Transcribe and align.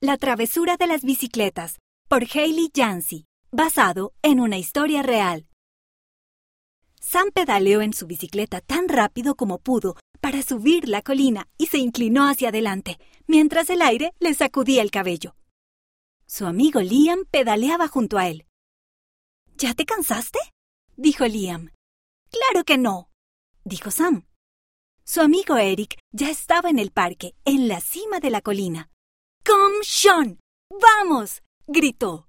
La 0.00 0.16
travesura 0.16 0.76
de 0.76 0.86
las 0.86 1.02
bicicletas, 1.02 1.80
por 2.08 2.22
Hailey 2.22 2.70
Yancey, 2.72 3.24
basado 3.50 4.14
en 4.22 4.38
una 4.38 4.56
historia 4.56 5.02
real. 5.02 5.48
Sam 7.00 7.30
pedaleó 7.34 7.82
en 7.82 7.92
su 7.92 8.06
bicicleta 8.06 8.60
tan 8.60 8.88
rápido 8.88 9.34
como 9.34 9.58
pudo 9.58 9.96
para 10.20 10.42
subir 10.42 10.88
la 10.88 11.02
colina 11.02 11.48
y 11.58 11.66
se 11.66 11.78
inclinó 11.78 12.28
hacia 12.28 12.50
adelante, 12.50 13.00
mientras 13.26 13.70
el 13.70 13.82
aire 13.82 14.12
le 14.20 14.34
sacudía 14.34 14.82
el 14.82 14.92
cabello. 14.92 15.34
Su 16.28 16.46
amigo 16.46 16.80
Liam 16.80 17.24
pedaleaba 17.28 17.88
junto 17.88 18.18
a 18.18 18.28
él. 18.28 18.46
¿Ya 19.56 19.74
te 19.74 19.84
cansaste? 19.84 20.38
dijo 20.96 21.26
Liam. 21.26 21.72
Claro 22.30 22.64
que 22.64 22.78
no, 22.78 23.10
dijo 23.64 23.90
Sam. 23.90 24.28
Su 25.02 25.22
amigo 25.22 25.56
Eric 25.56 25.98
ya 26.12 26.30
estaba 26.30 26.70
en 26.70 26.78
el 26.78 26.92
parque, 26.92 27.34
en 27.44 27.66
la 27.66 27.80
cima 27.80 28.20
de 28.20 28.30
la 28.30 28.42
colina. 28.42 28.92
¡Come, 29.48 29.78
Sean! 29.82 30.40
¡Vamos! 30.68 31.42
gritó. 31.66 32.28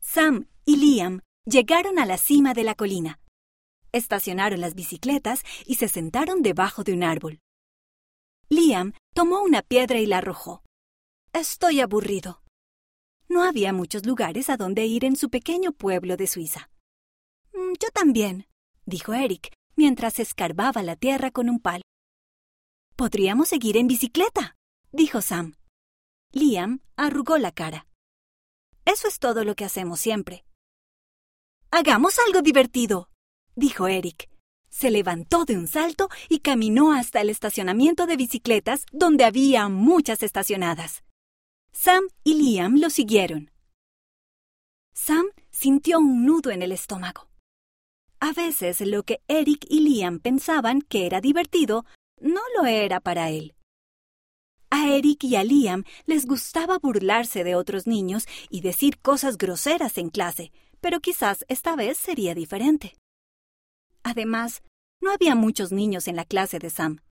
Sam 0.00 0.46
y 0.64 0.76
Liam 0.76 1.20
llegaron 1.46 1.98
a 1.98 2.06
la 2.06 2.16
cima 2.16 2.54
de 2.54 2.62
la 2.62 2.76
colina. 2.76 3.18
Estacionaron 3.90 4.60
las 4.60 4.76
bicicletas 4.76 5.42
y 5.66 5.74
se 5.74 5.88
sentaron 5.88 6.42
debajo 6.42 6.84
de 6.84 6.92
un 6.92 7.02
árbol. 7.02 7.40
Liam 8.48 8.92
tomó 9.14 9.42
una 9.42 9.62
piedra 9.62 9.98
y 9.98 10.06
la 10.06 10.18
arrojó. 10.18 10.62
Estoy 11.32 11.80
aburrido. 11.80 12.44
No 13.28 13.42
había 13.42 13.72
muchos 13.72 14.06
lugares 14.06 14.48
a 14.48 14.56
donde 14.56 14.86
ir 14.86 15.04
en 15.04 15.16
su 15.16 15.28
pequeño 15.28 15.72
pueblo 15.72 16.16
de 16.16 16.28
Suiza. 16.28 16.70
Mm, 17.52 17.72
yo 17.80 17.88
también, 17.92 18.46
dijo 18.86 19.12
Eric, 19.12 19.52
mientras 19.74 20.20
escarbaba 20.20 20.84
la 20.84 20.94
tierra 20.94 21.32
con 21.32 21.50
un 21.50 21.58
palo. 21.58 21.82
Podríamos 22.94 23.48
seguir 23.48 23.76
en 23.76 23.88
bicicleta, 23.88 24.54
dijo 24.92 25.20
Sam. 25.20 25.56
Liam 26.32 26.80
arrugó 26.96 27.36
la 27.36 27.52
cara. 27.52 27.86
Eso 28.84 29.06
es 29.06 29.18
todo 29.18 29.44
lo 29.44 29.54
que 29.54 29.64
hacemos 29.64 30.00
siempre. 30.00 30.44
Hagamos 31.70 32.18
algo 32.26 32.42
divertido, 32.42 33.10
dijo 33.54 33.86
Eric. 33.86 34.30
Se 34.70 34.90
levantó 34.90 35.44
de 35.44 35.58
un 35.58 35.68
salto 35.68 36.08
y 36.30 36.38
caminó 36.40 36.92
hasta 36.92 37.20
el 37.20 37.28
estacionamiento 37.28 38.06
de 38.06 38.16
bicicletas 38.16 38.86
donde 38.90 39.24
había 39.24 39.68
muchas 39.68 40.22
estacionadas. 40.22 41.04
Sam 41.72 42.04
y 42.24 42.34
Liam 42.34 42.78
lo 42.78 42.88
siguieron. 42.88 43.50
Sam 44.94 45.26
sintió 45.50 45.98
un 45.98 46.24
nudo 46.24 46.50
en 46.50 46.62
el 46.62 46.72
estómago. 46.72 47.28
A 48.20 48.32
veces 48.32 48.80
lo 48.80 49.02
que 49.02 49.20
Eric 49.28 49.66
y 49.68 49.80
Liam 49.80 50.18
pensaban 50.20 50.80
que 50.80 51.06
era 51.06 51.20
divertido 51.20 51.84
no 52.20 52.40
lo 52.56 52.66
era 52.66 53.00
para 53.00 53.28
él. 53.30 53.54
A 54.74 54.88
Eric 54.88 55.24
y 55.24 55.36
a 55.36 55.44
Liam 55.44 55.84
les 56.06 56.24
gustaba 56.24 56.78
burlarse 56.78 57.44
de 57.44 57.56
otros 57.56 57.86
niños 57.86 58.26
y 58.48 58.62
decir 58.62 58.98
cosas 59.00 59.36
groseras 59.36 59.98
en 59.98 60.08
clase, 60.08 60.50
pero 60.80 61.00
quizás 61.00 61.44
esta 61.48 61.76
vez 61.76 61.98
sería 61.98 62.34
diferente. 62.34 62.96
Además, 64.02 64.62
no 65.02 65.12
había 65.12 65.34
muchos 65.34 65.72
niños 65.72 66.08
en 66.08 66.16
la 66.16 66.24
clase 66.24 66.58
de 66.58 66.70
Sam. 66.70 67.02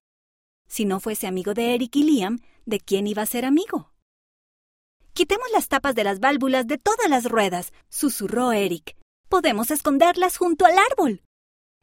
Si 0.68 0.86
no 0.86 1.00
fuese 1.00 1.28
amigo 1.28 1.54
de 1.54 1.76
Eric 1.76 1.96
y 1.98 2.04
Liam, 2.04 2.40
¿de 2.66 2.80
quién 2.80 3.06
iba 3.06 3.22
a 3.22 3.28
ser 3.28 3.46
amigo? 3.46 3.92
Quitemos 5.14 5.46
las 5.54 5.68
tapas 5.68 5.94
de 5.94 6.04
las 6.04 6.20
válvulas 6.20 6.66
de 6.66 6.80
todas 6.80 7.12
las 7.12 7.26
ruedas, 7.26 7.74
susurró 7.90 8.54
Eric. 8.54 8.98
Podemos 9.30 9.70
esconderlas 9.70 10.38
junto 10.38 10.66
al 10.66 10.80
árbol. 10.80 11.22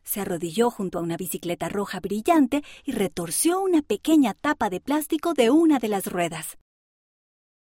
Se 0.09 0.23
arrodilló 0.23 0.71
junto 0.71 0.99
a 0.99 1.03
una 1.03 1.19
bicicleta 1.19 1.69
roja 1.69 2.01
brillante 2.01 2.65
y 2.83 2.93
retorció 2.93 3.61
una 3.61 3.83
pequeña 3.83 4.33
tapa 4.33 4.71
de 4.71 4.81
plástico 4.81 5.35
de 5.35 5.51
una 5.51 5.79
de 5.79 5.89
las 5.89 6.07
ruedas. 6.07 6.57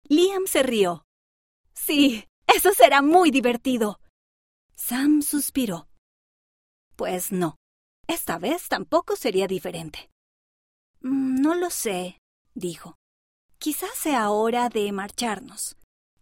Liam 0.09 0.47
se 0.47 0.63
rió. 0.63 1.05
Sí, 1.75 2.25
eso 2.47 2.73
será 2.73 3.03
muy 3.03 3.31
divertido. 3.31 4.01
Sam 4.75 5.21
suspiró. 5.21 5.91
Pues 6.97 7.31
no, 7.31 7.57
esta 8.07 8.39
vez 8.39 8.69
tampoco 8.69 9.17
sería 9.17 9.47
diferente. 9.47 10.09
Mm, 11.03 11.43
no 11.43 11.55
lo 11.55 11.69
sé, 11.69 12.23
dijo. 12.55 12.95
Quizás 13.59 13.95
sea 13.95 14.31
hora 14.31 14.71
de 14.71 14.91
marcharnos. 14.93 15.77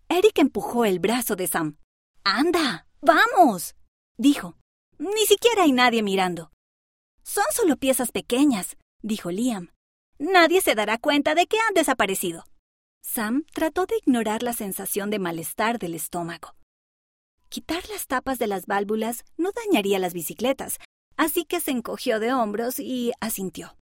Eric 0.09 0.41
empujó 0.41 0.85
el 0.85 0.99
brazo 0.99 1.37
de 1.37 1.47
Sam. 1.47 1.77
Anda, 2.25 2.89
Vamos, 3.01 3.77
dijo. 4.17 4.58
Ni 4.99 5.27
siquiera 5.27 5.63
hay 5.63 5.73
nadie 5.73 6.03
mirando. 6.03 6.51
Son 7.23 7.45
solo 7.53 7.77
piezas 7.77 8.11
pequeñas, 8.11 8.77
dijo 9.01 9.31
Liam. 9.31 9.71
Nadie 10.19 10.61
se 10.61 10.75
dará 10.75 10.99
cuenta 10.99 11.37
de 11.37 11.47
que 11.47 11.57
han 11.69 11.75
desaparecido. 11.75 12.45
Sam 13.01 13.45
trató 13.53 13.87
de 13.87 13.97
ignorar 13.97 14.43
la 14.43 14.53
sensación 14.53 15.11
de 15.11 15.21
malestar 15.21 15.79
del 15.79 15.95
estómago. 15.95 16.57
Quitar 17.49 17.89
las 17.89 18.09
tapas 18.09 18.41
de 18.41 18.49
las 18.49 18.67
válvulas 18.67 19.25
no 19.37 19.51
dañaría 19.53 20.01
las 20.01 20.15
bicicletas, 20.15 20.79
así 21.17 21.45
que 21.45 21.61
se 21.61 21.71
encogió 21.71 22.19
de 22.19 22.33
hombros 22.33 22.81
y 22.81 23.13
asintió. 23.21 23.77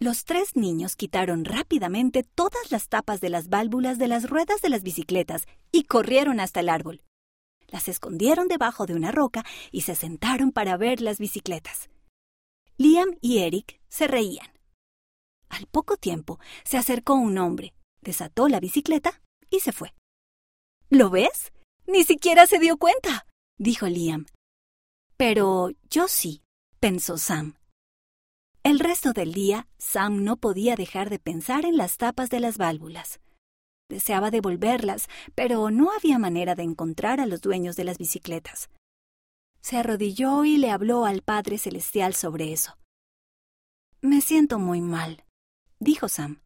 Los 0.00 0.24
tres 0.24 0.56
niños 0.56 0.96
quitaron 0.96 1.44
rápidamente 1.44 2.24
todas 2.24 2.72
las 2.72 2.88
tapas 2.88 3.20
de 3.20 3.30
las 3.30 3.48
válvulas 3.48 3.98
de 3.98 4.08
las 4.08 4.28
ruedas 4.28 4.60
de 4.62 4.70
las 4.70 4.82
bicicletas 4.82 5.46
y 5.70 5.84
corrieron 5.84 6.40
hasta 6.40 6.60
el 6.60 6.70
árbol 6.70 7.02
las 7.70 7.88
escondieron 7.88 8.48
debajo 8.48 8.86
de 8.86 8.94
una 8.94 9.12
roca 9.12 9.44
y 9.70 9.82
se 9.82 9.94
sentaron 9.94 10.52
para 10.52 10.76
ver 10.76 11.00
las 11.00 11.18
bicicletas. 11.18 11.90
Liam 12.76 13.16
y 13.20 13.38
Eric 13.38 13.80
se 13.88 14.06
reían. 14.06 14.50
Al 15.48 15.66
poco 15.66 15.96
tiempo 15.96 16.38
se 16.64 16.78
acercó 16.78 17.14
un 17.14 17.38
hombre, 17.38 17.74
desató 18.00 18.48
la 18.48 18.60
bicicleta 18.60 19.20
y 19.50 19.60
se 19.60 19.72
fue. 19.72 19.94
¿Lo 20.88 21.10
ves? 21.10 21.52
Ni 21.86 22.04
siquiera 22.04 22.46
se 22.46 22.58
dio 22.58 22.76
cuenta, 22.76 23.26
dijo 23.58 23.86
Liam. 23.86 24.26
Pero 25.16 25.70
yo 25.90 26.08
sí, 26.08 26.42
pensó 26.78 27.18
Sam. 27.18 27.56
El 28.62 28.78
resto 28.78 29.12
del 29.12 29.32
día, 29.32 29.68
Sam 29.78 30.22
no 30.24 30.36
podía 30.36 30.76
dejar 30.76 31.10
de 31.10 31.18
pensar 31.18 31.64
en 31.64 31.76
las 31.76 31.96
tapas 31.96 32.30
de 32.30 32.40
las 32.40 32.58
válvulas. 32.58 33.20
Deseaba 33.90 34.30
devolverlas, 34.30 35.08
pero 35.34 35.68
no 35.72 35.90
había 35.90 36.16
manera 36.16 36.54
de 36.54 36.62
encontrar 36.62 37.18
a 37.18 37.26
los 37.26 37.40
dueños 37.40 37.74
de 37.74 37.82
las 37.82 37.98
bicicletas. 37.98 38.70
Se 39.60 39.76
arrodilló 39.76 40.44
y 40.44 40.58
le 40.58 40.70
habló 40.70 41.04
al 41.06 41.22
Padre 41.22 41.58
Celestial 41.58 42.14
sobre 42.14 42.52
eso. 42.52 42.78
Me 44.00 44.20
siento 44.20 44.60
muy 44.60 44.80
mal, 44.80 45.24
dijo 45.80 46.08
Sam. 46.08 46.40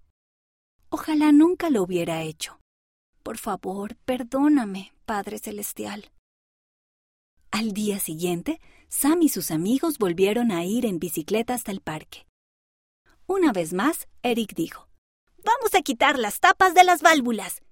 Ojalá 0.89 1.33
nunca 1.33 1.69
lo 1.69 1.83
hubiera 1.83 2.23
hecho. 2.23 2.59
Por 3.23 3.37
favor, 3.37 3.95
perdóname, 4.07 4.95
Padre 5.05 5.39
Celestial. 5.39 6.11
Al 7.51 7.73
día 7.73 8.01
siguiente, 8.01 8.59
Sam 8.89 9.21
y 9.21 9.29
sus 9.29 9.51
amigos 9.51 9.99
volvieron 9.99 10.51
a 10.51 10.65
ir 10.65 10.87
en 10.87 10.99
bicicleta 10.99 11.53
hasta 11.53 11.73
el 11.73 11.83
parque. 11.83 12.27
Una 13.27 13.53
vez 13.53 13.75
más, 13.75 14.09
Eric 14.23 14.55
dijo, 14.55 14.89
Vamos 15.45 15.75
a 15.75 15.83
quitar 15.83 16.19
las 16.19 16.41
tapas 16.41 16.75
de 16.75 16.85
las 16.85 17.03
válvulas. 17.03 17.63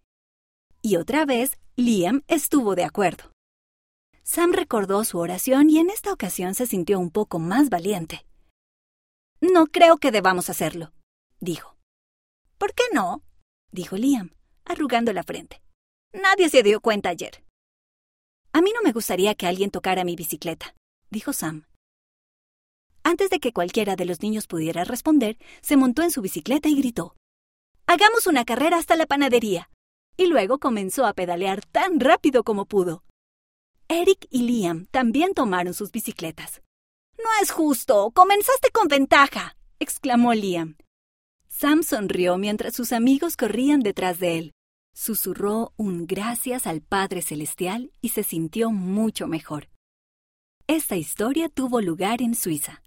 Y 0.83 0.97
otra 0.97 1.25
vez, 1.25 1.59
Liam 1.77 2.23
estuvo 2.29 2.75
de 2.75 2.85
acuerdo. 2.85 3.33
Sam 4.23 4.53
recordó 4.53 5.05
su 5.05 5.19
oración 5.19 5.71
y 5.71 5.79
en 5.79 5.91
esta 5.91 6.13
ocasión 6.13 6.55
se 6.55 6.67
sintió 6.67 6.99
un 7.01 7.11
poco 7.11 7.39
más 7.39 7.71
valiente. 7.71 8.27
No 9.41 9.67
creo 9.67 9.97
que 9.97 10.13
debamos 10.13 10.51
hacerlo, 10.51 10.93
dijo. 11.41 11.77
¿Por 12.59 12.75
qué 12.75 12.85
no? 12.93 13.23
dijo 13.73 13.97
Liam, 13.97 14.35
arrugando 14.65 15.13
la 15.13 15.23
frente. 15.23 15.63
Nadie 16.13 16.49
se 16.51 16.63
dio 16.63 16.81
cuenta 16.81 17.09
ayer. 17.09 17.43
A 18.53 18.61
mí 18.61 18.71
no 18.75 18.83
me 18.83 18.93
gustaría 18.93 19.35
que 19.35 19.47
alguien 19.47 19.71
tocara 19.71 20.05
mi 20.05 20.15
bicicleta, 20.15 20.75
dijo 21.11 21.33
Sam. 21.33 21.67
Antes 23.03 23.31
de 23.31 23.41
que 23.41 23.53
cualquiera 23.53 23.97
de 23.97 24.05
los 24.05 24.21
niños 24.21 24.47
pudiera 24.47 24.85
responder, 24.85 25.39
se 25.63 25.77
montó 25.77 26.03
en 26.03 26.11
su 26.11 26.21
bicicleta 26.21 26.69
y 26.69 26.77
gritó. 26.77 27.17
Hagamos 27.87 28.27
una 28.27 28.45
carrera 28.45 28.79
hasta 28.79 28.97
la 28.97 29.07
panadería. 29.07 29.69
Y 30.17 30.27
luego 30.27 30.59
comenzó 30.59 31.07
a 31.07 31.15
pedalear 31.15 31.65
tan 31.65 32.01
rápido 32.01 32.45
como 32.45 32.67
pudo. 32.67 33.05
Eric 33.89 34.27
y 34.31 34.43
Liam 34.43 34.87
también 34.87 35.35
tomaron 35.35 35.75
sus 35.75 35.91
bicicletas. 35.91 36.63
No 37.19 37.29
es 37.43 37.51
justo. 37.51 38.11
Comenzaste 38.15 38.71
con 38.71 38.89
ventaja. 38.89 39.57
exclamó 39.79 40.35
Liam. 40.35 40.77
Sam 41.49 41.83
sonrió 41.83 42.39
mientras 42.39 42.75
sus 42.75 42.93
amigos 42.93 43.37
corrían 43.37 43.81
detrás 43.81 44.19
de 44.19 44.39
él. 44.39 44.53
Susurró 44.95 45.73
un 45.77 46.07
gracias 46.07 46.67
al 46.67 46.83
Padre 46.83 47.23
Celestial 47.23 47.93
y 48.01 48.11
se 48.11 48.23
sintió 48.23 48.71
mucho 48.71 49.27
mejor. 49.27 49.69
Esta 50.67 50.97
historia 50.97 51.49
tuvo 51.49 51.81
lugar 51.81 52.23
en 52.23 52.35
Suiza. 52.35 52.83